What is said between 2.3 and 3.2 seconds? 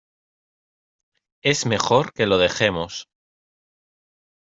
dejemos